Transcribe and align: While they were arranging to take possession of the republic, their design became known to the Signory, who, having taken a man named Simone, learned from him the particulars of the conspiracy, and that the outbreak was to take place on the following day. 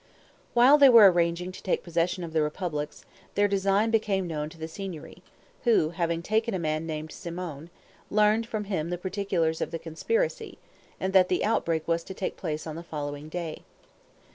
While 0.55 0.79
they 0.79 0.89
were 0.89 1.11
arranging 1.11 1.51
to 1.51 1.61
take 1.61 1.83
possession 1.83 2.23
of 2.23 2.33
the 2.33 2.41
republic, 2.41 2.89
their 3.35 3.47
design 3.47 3.91
became 3.91 4.25
known 4.25 4.49
to 4.49 4.57
the 4.57 4.67
Signory, 4.67 5.21
who, 5.63 5.91
having 5.91 6.23
taken 6.23 6.55
a 6.55 6.57
man 6.59 6.87
named 6.87 7.11
Simone, 7.11 7.69
learned 8.09 8.47
from 8.47 8.63
him 8.63 8.89
the 8.89 8.97
particulars 8.97 9.61
of 9.61 9.69
the 9.69 9.77
conspiracy, 9.77 10.57
and 10.99 11.13
that 11.13 11.29
the 11.29 11.45
outbreak 11.45 11.87
was 11.87 12.03
to 12.05 12.15
take 12.15 12.35
place 12.35 12.65
on 12.65 12.75
the 12.75 12.81
following 12.81 13.29
day. 13.29 13.61